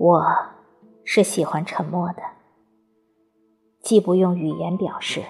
[0.00, 0.24] 我
[1.04, 2.22] 是喜欢沉默的，
[3.82, 5.22] 既不用语言表示，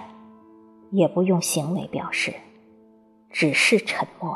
[0.91, 2.33] 也不用行为表示，
[3.29, 4.33] 只是沉默。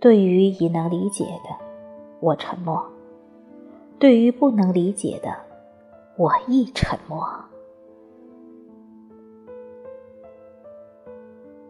[0.00, 1.56] 对于已能理解的，
[2.18, 2.76] 我沉默；
[4.00, 5.32] 对于不能理解的，
[6.16, 7.24] 我亦沉默。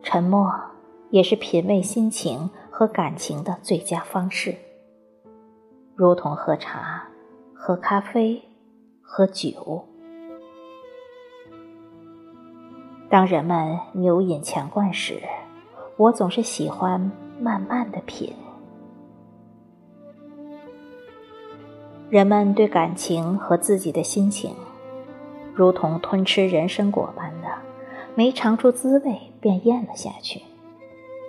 [0.02, 0.50] 沉默
[1.10, 4.56] 也是品味心情和感情的最佳方式，
[5.94, 7.06] 如同喝茶、
[7.54, 8.42] 喝咖啡、
[9.00, 9.86] 喝酒。
[13.08, 15.22] 当人们牛饮强灌时，
[15.96, 17.12] 我总是喜欢。
[17.40, 18.32] 慢慢的品，
[22.08, 24.54] 人们对感情和自己的心情，
[25.52, 27.48] 如同吞吃人参果般的，
[28.14, 30.40] 没尝出滋味便咽了下去，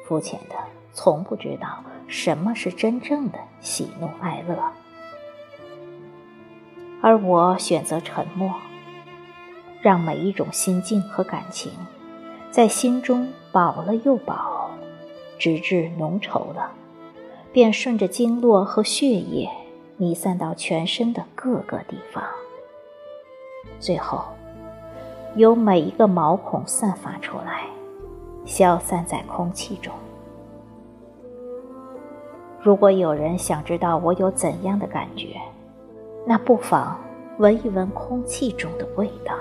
[0.06, 0.56] 肤浅的
[0.94, 4.58] 从不知道什么是真正的喜怒哀乐。
[7.02, 8.54] 而我选择沉默，
[9.82, 11.74] 让每一种心境和感情，
[12.50, 14.70] 在心中饱了又饱。
[15.40, 16.72] 直至浓稠了，
[17.52, 19.50] 便顺着经络和血液
[19.98, 22.24] 弥散到全身的各个地方，
[23.78, 24.24] 最后
[25.36, 27.66] 由每一个毛孔散发出来，
[28.46, 29.92] 消散在空气中。
[32.64, 35.36] 如果有人想知道我有怎样的感觉，
[36.26, 36.98] 那不妨
[37.38, 39.36] 闻一闻空气中的味道。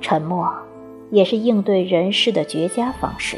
[0.00, 0.48] 沉默，
[1.10, 3.36] 也是应对人事的绝佳方式。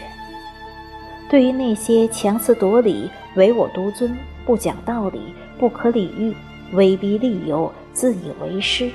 [1.30, 6.36] 对于那些强词夺理、唯我独尊、不讲道理、不可理喻、
[6.74, 8.90] 威逼利诱、自以为是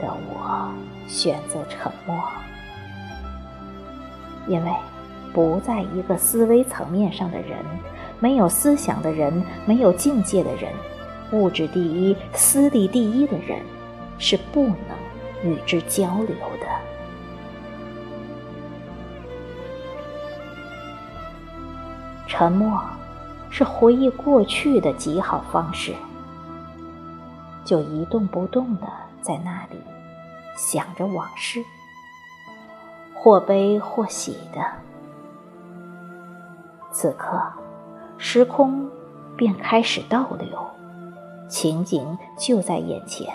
[0.00, 0.70] 的我，
[1.06, 2.16] 选择沉默，
[4.46, 4.70] 因为
[5.32, 7.58] 不在一个思维层面上的人，
[8.20, 10.72] 没有思想的人，没有境界的人，
[11.32, 13.60] 物质第一、私利第一的人，
[14.18, 14.76] 是不能。
[15.42, 16.66] 与之交流的
[22.26, 22.80] 沉默，
[23.50, 25.92] 是回忆过去的极好方式。
[27.62, 28.86] 就一动不动的
[29.20, 29.78] 在那里
[30.56, 31.62] 想着往事，
[33.24, 34.60] 或悲或喜的。
[36.92, 37.40] 此刻，
[38.18, 38.86] 时空
[39.34, 40.46] 便开始倒流，
[41.48, 43.34] 情景就在眼前。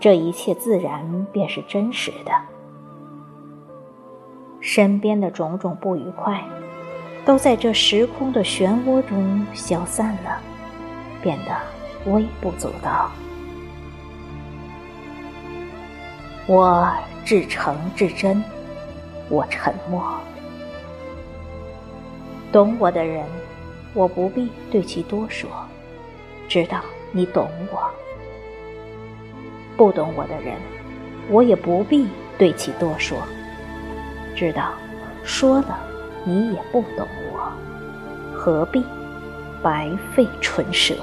[0.00, 2.32] 这一切自然便是真实的，
[4.62, 6.42] 身边的种种不愉快，
[7.26, 10.40] 都在这时空的漩涡中消散了，
[11.20, 13.10] 变得微不足道。
[16.46, 16.90] 我
[17.24, 18.42] 至诚至真，
[19.28, 20.02] 我沉默。
[22.50, 23.24] 懂我的人，
[23.94, 25.48] 我不必对其多说，
[26.48, 26.80] 知道
[27.12, 27.90] 你懂我。
[29.76, 30.56] 不懂我的人，
[31.30, 33.18] 我也不必对其多说。
[34.34, 34.72] 知道
[35.24, 35.78] 说了，
[36.24, 37.52] 你也不懂我，
[38.34, 38.84] 何必
[39.62, 40.94] 白费唇舌？